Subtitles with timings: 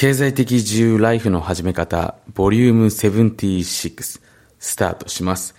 [0.00, 4.20] 経済的自由ライフの始め方、ボリューム76、
[4.60, 5.56] スタートします。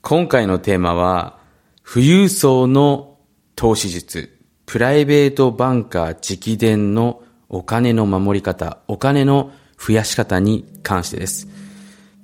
[0.00, 1.38] 今回のテーマは、
[1.84, 3.18] 富裕層の
[3.54, 4.34] 投資術、
[4.64, 11.46] プライベートバンカー直伝のお金の守り方、お金の増やし方に関してです。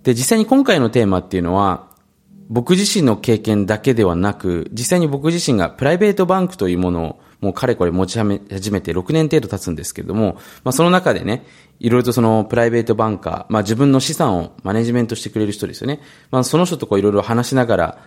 [0.05, 1.91] で、実際に今回のテーマっていうのは、
[2.49, 10.35] 僕自身の経験だけではなく、実際に僕自身がプライベートバンクというものをもうかれこれ持ち始めて6年程度経つんですけれども、
[10.65, 11.45] まあその中でね、
[11.79, 16.01] いろいろとそのプライベートバンカー、まあ自分の資産をマネジメントしてくれる人ですよね。
[16.31, 17.99] まあその人とこういろいろ話しながら、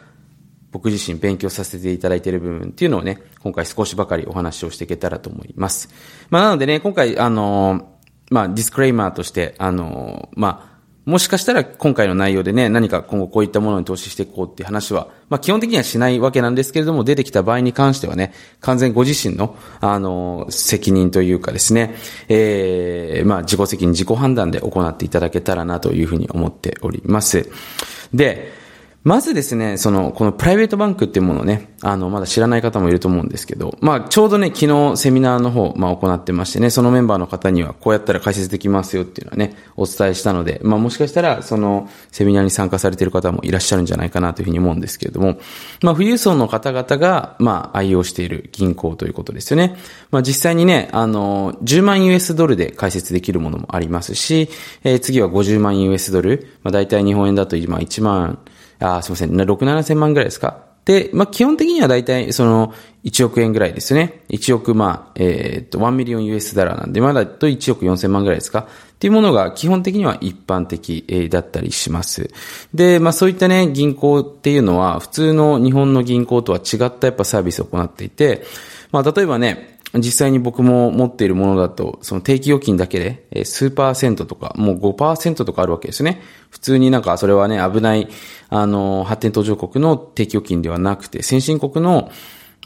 [0.72, 5.89] 僕自身勉強させていただいている部分っていうのをね、今回少しばかりお話をしていけたらと思います。
[6.30, 7.98] まあなのでね、今回あの、
[8.30, 10.70] まあディスクレイマーとして、あの、まあ
[11.05, 21.95] もしかしたら今回の内容でね、何か今後こういったものに投資していこうっていう話は、まあ基本的にはしないわけなんですけれども、出てきた場合に関してはね、完全ご自身の、あの、責任というかですね、
[22.30, 27.50] ええー、まあ自己責任、自己判断で行っていただけたらなというふうに思っております。
[28.14, 28.61] で、
[29.03, 45.39] まずですね、その、このプライベートバンクっていうものをね、あの、まだ知らない方もいると思うんですけど、まあ、ちょうどね、昨日セミナーの方、まあ、行ってましてね、そのメンバーの方には、こうやったら解説できますよっていうのはね、お伝えしたので、まあ、もしかしたら、その、セミナーに参加されている方もいらっしゃるんじゃないかなというふうに思うんですけれども、
[45.81, 49.77] まあ、富裕層の方々が、まあ、愛用している銀行ということですよね。
[50.11, 54.49] まあ、実際にね、あの、10万 US ドルで開設できるものもありますし、
[54.83, 58.38] えー、次は50万 US ドル、まあ、大体日本円だと今1万、
[58.82, 60.58] あ、すみません、6、7千万ぐらいですか？
[60.86, 64.24] で、まあ、基本的には大体、その、1億円ぐらいですね。
[64.30, 68.62] 1億、まあ、えー、っと、1ミリオン US ダラーなんで、まあざっと1億4千万ぐらいですか？
[68.62, 68.66] っ
[69.02, 72.30] ていうものが基本的には一般的、え、だったりします。
[72.74, 78.44] で、まあ、そういったね、銀行っていうのは、普通の日本の銀行とは違ったやっぱサービスを行っていて、
[78.92, 83.00] まあ、例えばね、実際に僕も持っているものだと、その定期預金だけ
[83.31, 86.22] で、数パーセントとか、もう5%とかあるわけですね。
[86.50, 88.08] 普通になんかそれはね、危ない、
[88.50, 92.09] あの、発展途上国の定期預金ではなくて、先進国の、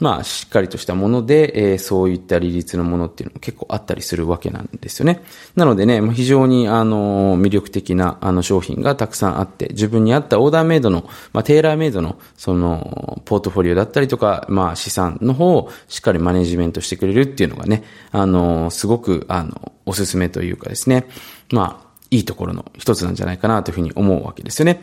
[0.00, 5.22] まあ、しっかりとしたもので、えー、そういった利率のものっていうのも結構あったりするわけなんですよね。
[5.54, 17.82] なのでね、非常に、あの、魅力的な、あの、商品がたくさんあって、自分に合ったオーダーメイドの、まあ、テーラーメイドの、その、ポートフォリオだったりとか、まあ、資産の方をしっかりマネジメントしてくれるっていうのがね、
[18.12, 21.06] あの、すごく、あの、おすすめというかですね、
[21.50, 21.85] まあ、
[22.16, 24.82] いいところの一つなんじゃないかなというふうに思うわけですよね。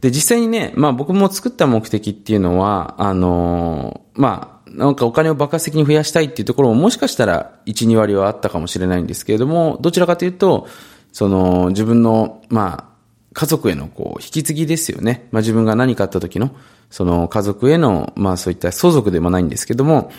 [0.00, 10.68] で、実際にね、まあ僕も作った目的っていうのは、あのー、まあ、なんかお金を爆発的に増やしたいっていうところももしかしたら1、2割はあったかもしれないんですけれども、どちらかというと、
[11.12, 12.96] その自分の、まあ、
[13.32, 15.28] 家族へのこう、引き継ぎですよね。
[15.30, 16.50] まあ自分が何かあった時の、
[16.90, 20.10] その家族への、まあそういった相続でもないんですけども、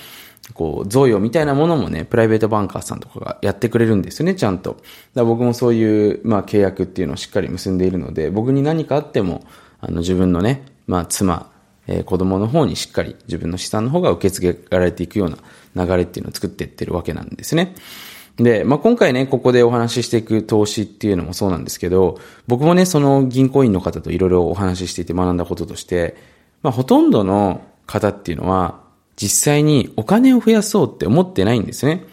[0.54, 4.78] こう、贈与みたいなものもね、プライベートバンカーさんとかがやってくれるんですよね、ちゃんと。
[5.14, 9.44] だ僕もそういう、まあ契約っていうのをしっかり結んでいるので、僕に何かあっても、
[9.80, 11.52] あの自分のね、まあ妻、
[11.88, 17.76] えー、子供の方にしっかり自分の資産の方が受け継げられていくような流れっていうのを作っていってるわけなんですね。
[18.38, 26.16] で、まあ、今回ね、ここでお話ししていく投資っていうのもそうなんですけど、僕もね、その銀行員の方といろいろお話ししていて学んだこととして、
[26.62, 28.82] まあ、ほとんどの方っていうのは、
[29.18, 32.06] 実際にお金を増やそうって思ってないんですね。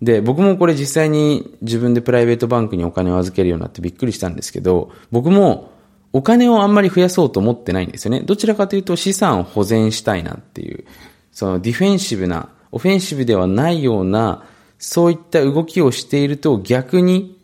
[0.00, 5.72] で、僕もこれ実際に自分でプライベートバンクにお金を預けるようになってびっくりしたんですけど、僕も
[6.12, 8.20] お金をあんまり増やそうと思ってないんですよね。
[8.20, 10.84] どちらかというと資産を保全したいなっていう、
[11.32, 14.44] そのディフェンシブな、オフェンシブではないような、
[14.78, 17.36] そういった動きをしていると逆に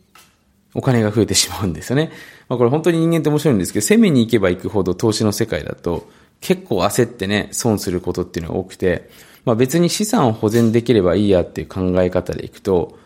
[0.75, 2.13] お金が増えてしまうんですよね。
[2.49, 6.09] まあこれ本当に人間って面白いんですけど、攻めに行けば行くほど投資の世界だと
[6.41, 9.11] 結構焦ってね、損することっていうのが多くて、
[9.45, 12.99] まあ別に資産を保全できればいいやっていう考え方でいくと、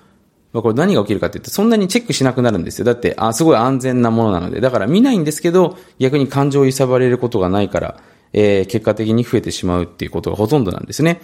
[0.55, 2.85] まあ、これ何が起きるかって言うと、そんなにチェックしなくなるんですよ。
[2.85, 4.61] だって、あ、すごい安全なものなので。
[4.61, 8.01] だから見ないんですけど、逆に感情を揺さばれることがないから、
[8.33, 11.21] えー、結果的に増えてしまうっていうことがほとんどなんですね。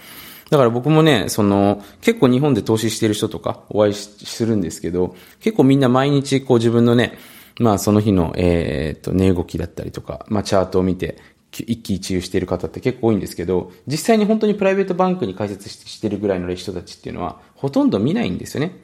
[0.51, 7.17] だから僕もね、その、結構日本で投資してる人とかお会いするんですけど、結構みんな毎日こう自分のね、
[7.61, 11.19] まあその日の、えー、っと、値動きだったりとか、まあチャートを見て、
[11.53, 18.81] 一喜一憂している方って結構多いんですけど、実際に本当にプライベートバンクに開設してるぐらいの人たちっていうのは、ほとんど見ないんですよね。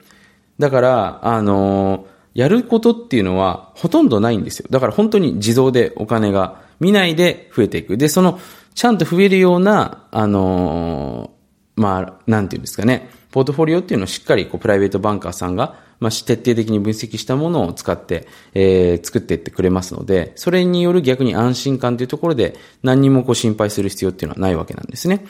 [0.58, 4.66] だから、あのやることっていうのはほとんどないんですよ。
[4.70, 7.96] だから本当に自動でお金が見ないで増えていく。
[7.96, 8.38] で、その、
[8.74, 11.30] ちゃんと増えるような、あの
[11.76, 25.24] まあ、なんていうんですかね、ポートフォリオっていうのをしっかりこうプライベートバンカーさんが、まあ、徹底的に分析したものを使って、えー、作っていってくれますので、それによる逆に安心感というところで何にもこう心配する必要っていうのはないわけなんですね。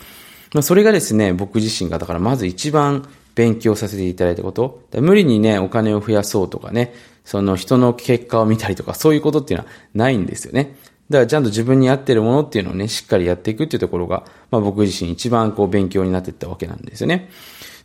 [0.54, 4.82] まあ、それがですね、僕自身が、だからまず一番勉強させていただいたこと。
[4.94, 10.76] 無理にね、お金を増やそうとかね、その人の結果を見たりとか、そういうことっていうのはないんですよね。
[11.10, 17.28] だからちゃんと自分に合ってるものっていうのをね、しっかりやっていくっていうところが、まあ僕自身一番こう勉強になっていったわけなんですよね。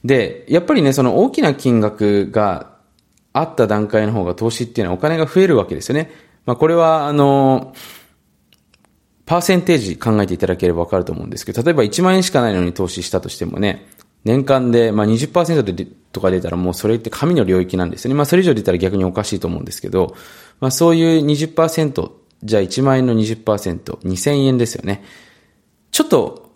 [0.03, 2.70] で、やっぱりね、その大きな金額が
[3.33, 6.11] あった段階の方が投資っていうのはお金が増えるわけですよね。
[6.45, 7.73] まあこれは、あの、
[9.25, 13.87] パーセンテージ考えていただければわかると思うんですけど、例えば1万円しかないのに投資したとしてもね、
[14.25, 18.15] 年間で、まあ20%でとか出たらもうそれって神の領域なんですよね。
[18.15, 20.15] まあそれ以上出たら逆におかしいと思うんですけど、
[20.59, 22.11] まあそういう20%、
[22.43, 23.43] じゃあ1万円の20%、
[23.99, 25.03] 2000円ですよね。
[25.91, 26.50] ちょっと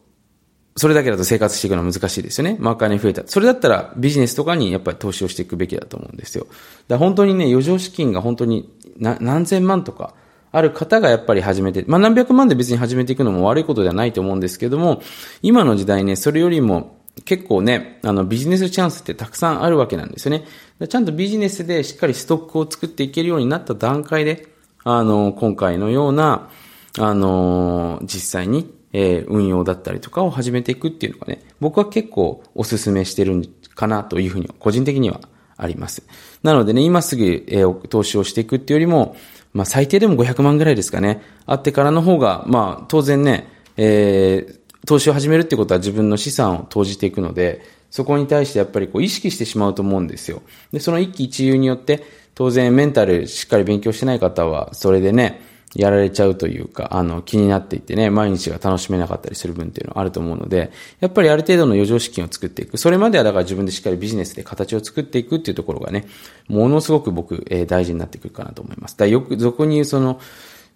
[0.77, 2.57] それだけだと生活していくのは難しいですよね。
[2.59, 3.23] マーカーに増えた。
[3.25, 6.47] それだったらビジネスとかにやっぱり投資をしていくべきだと思うんですよ。
[6.89, 10.13] だ本当にね、余剰資金が本当に何千万とか
[10.51, 15.01] ある方がやっぱり始めて、まあ何百万で別に始めていくのも悪いことではないと思うんですけども、
[15.41, 20.45] 今の時代ね、それよりも結構ね、あのビジネスチャンスってたくさんあるわけなんですよね。
[20.89, 24.47] ちゃんとビジネスでしっかりストックを作っていけるようになった段階で、
[24.83, 26.49] あの、今回のような、
[26.97, 35.19] あの、実際にえー、運用だったりとかを始めていくっていうのがね、僕は結構お勧めしてるんかなというふうに個人的には
[35.57, 36.03] あります。
[36.43, 39.17] なのでね、今すぐ、えー、投資をしていくっていうよりも、
[39.51, 41.21] まあ最低でも500万ぐらいですかね。
[41.45, 50.41] あってからの方が、まあ当然ね、えー、投資を始めるってことは自分の資産を投じていくので、そこに対してやっぱりこう意識してしまうと思うんですよ。
[50.71, 52.01] で、その一喜一憂によって、
[52.33, 55.41] 当然メンタルしっかり勉強してない方は、それでね、
[55.73, 62.77] やられちゃうというか、あの、気になっていてね、毎日が楽しめなかったりする分っていうのはあると思うので、やっぱりある程度の余剰資金を作っていく。
[62.77, 66.05] それまではだから自分でしっかりビジネスで形を作っていくっていうところがね、
[66.47, 68.97] ものすごく僕、えー、大事になってくるかなと思います。
[68.97, 70.19] だよく、俗に言うその、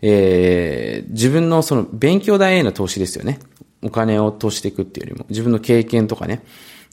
[0.02, 3.40] えー、自分のその勉強代への投資ですよね。
[3.82, 6.44] お金を投資していくっていうよりも、自分の経験とかね、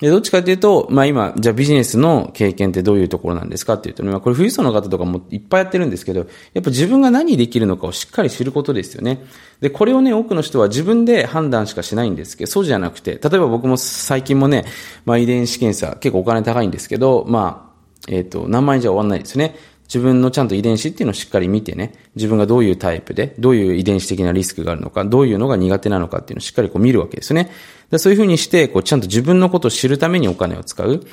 [0.00, 9.25] で、どっちかっていうと、まあ今、じゃあビジネスの経験ってどういうところなんですかっていうと、ねまあこれ富裕層の方とかもいっぱいやってるんですけど、やっぱ自分が何できるのかをしっかり知ることですよね。
[9.60, 14.66] で、これをね、多くの人は自分で判断しかしないんですけど、そうじゃなくて、例えば僕も最近もね、
[15.06, 17.76] まあ遺伝子検査結構お金高いんですけど、まあ、
[18.08, 19.56] えっ、ー、と、何万円じゃ終わんないですよね。
[19.87, 27.50] 自分のちゃんと遺伝子っていうのをしっかり見てね、自分がどういうタイプで、どういう遺伝子的なリスクがあるのか、どういうのが苦手なのかっていうのをしっかりこう見るわけですね。
[27.91, 31.06] でそういうふうにして、こうちゃんと自分のことを知るためにお金を使う。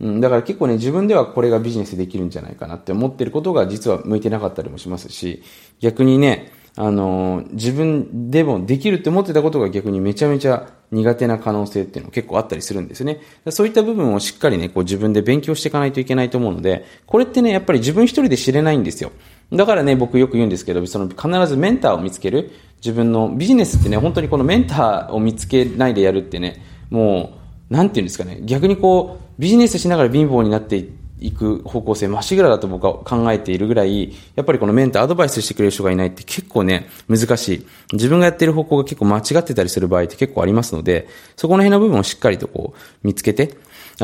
[0.00, 5.42] うん、だから結構ね、自分ではこれがビジネスできるんじゃないかなって思ってることが実は向いてなかったりもしますし、
[5.80, 13.20] 逆にね、あの、自分でもできるって思ってたことが逆にめちゃめちゃ苦手な可能性っていうの結構あったりするんですね。
[13.50, 19.12] そういった部分をしっかりね、こう自分で勉強していかないといけないと思うので、これってね、やっぱり自分一人で知れないんですよ。
[19.52, 22.50] だからね、僕よく言うんですけど、その必ずメンターを見つける。
[22.78, 27.34] 自分のビジネスってね、本当にこのメンターを見つけないでやるってね、も
[27.70, 37.66] う、なんていうんですかね、逆にこう、ビジネスしながら貧乏になっていって、行く方向性まっしぐらだと僕は考えているぐらい、やっぱりこのメンターアドバイスしてくれる人がいないって結構ね、難しい。
[37.92, 43.54] 自分がやってる方向が結構間違ってたりする場合って結構ありますので、そこの辺の部分をしっかりとこう見つけて、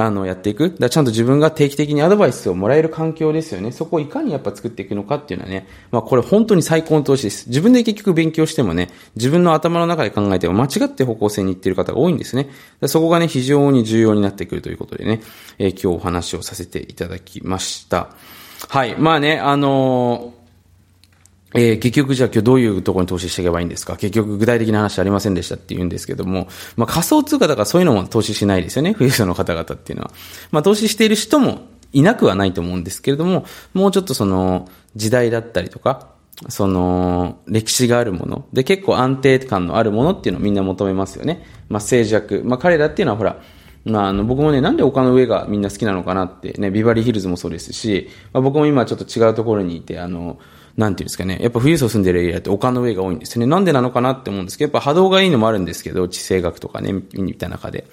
[0.00, 0.74] あの、やっていく。
[0.78, 3.72] だちゃんと自分が定期的にアドバイスをもらえる環境ですよね。
[3.72, 7.48] そこをいかにやっぱ作っていくのかっていうのはね、まあこれ本当に最高の投資です。
[7.48, 12.48] 自分で結局勉強してもね、自分の頭の中で考えても間違って方向性に行ってる方が多いんですね。
[12.86, 15.20] そこがね、非常に重要になってくるということでね、
[15.58, 18.10] えー、今日お話をさせていただきました。
[18.68, 18.96] はい。
[18.98, 20.35] まあね、あのー
[21.54, 23.96] えー、結局じゃあ今日どういうところに投資していけばいいんですか？
[23.96, 28.92] 結局具体的な話ありませんでしたって言うんですけども、まあ仮想通貨だからそういうのも投資しないですよね。
[28.94, 30.10] 富裕層の方々っていうのは。
[30.50, 31.60] まあ投資している人も
[31.92, 36.08] いなくはないと思うんですけれども、もうちょっとその時代だったりとか、
[36.48, 38.46] その歴史があるもの。
[38.52, 41.46] で結構安定感のあるものっていうのをみんな求めますよね。
[41.68, 42.42] まあ静寂。
[42.44, 43.40] まあ彼らっていうのはほら、
[43.86, 50.38] まあ、あの、僕もね、なんで丘の上がみんな好きなのかなってね、ビバリーヒルズもそうですし、まあ、僕も今ちょっと違うところにいて、あの、
[50.76, 53.46] なんていうんですかね、やっぱ富裕層住んでるエリアって丘の上が多いんですね。
[53.46, 57.86] なんでなのかなって思うんですけど、やっぱ波動がいいのもあるんですけど、地政学とかね、みたいな中で。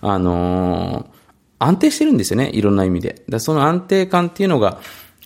[0.00, 1.06] あのー、
[1.58, 3.22] 安定してるんですよね、いろんな意味で。
[3.28, 4.78] だその安定感っていうのが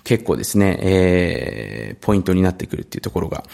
[0.02, 3.44] 結構ですね、えー、ポイントになってくるっていうところが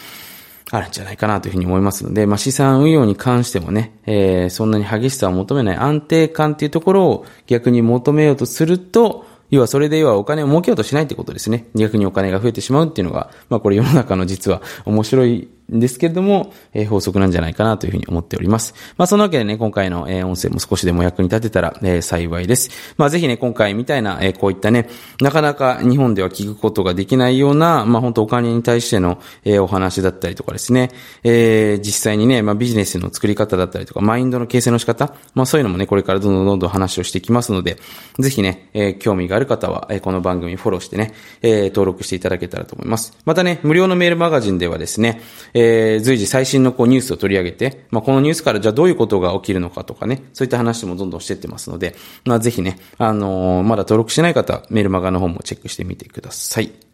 [0.71, 11.67] あるんじゃないかなというふうに思いますので、まあ、資産運用に関してもね、えー、そんなに激しさを求めない安定感っていうところを逆に求めようとすると、要はそれで要はお金を儲けようとしないってことですね。
[11.75, 18.73] 逆にお金が増えてしまうっていうのが、まあこれ世の中の実は面白いですけれども、えー、法則なんじゃないかなというふうに思っております。
[18.97, 22.69] まあ、そのわけでね、今回の、えー、音声も少しでも役に立てたら、えー、幸いです。
[22.97, 24.89] まあ、ぜひね、今回みたいな、えー、こういったね、
[25.21, 30.91] なかなか日本では聞くことができないような、まあ、本当お金に対しての、えー、お話だったりとかですね、
[31.23, 37.77] えー、実際にね、まあ、ビジネスの作り方だったりとか、マインドの形成の仕方、まあ、そういうのもね、これからどんどんどんどん話をしていきますので、
[38.19, 43.17] ぜひね、えー、興味がある方は、えー、この番組フォローしてね、えー、登録していただけたらと思います。
[43.25, 45.21] またね、無料のメールマガジンではですね、
[45.53, 56.90] えー、え随時最新のこうニュースを取り上げて、まあ、このニュースからじゃあどういうことが起きるのかとかね、そういった話もどんどんしてってますので、まあ、ぜひね、あのー、まだ登録してない方、メールマガの方もチェックしてみてください。